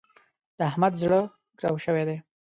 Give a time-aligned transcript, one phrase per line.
[0.57, 1.19] د احمد زړه
[1.59, 2.17] ګرو شوی دی.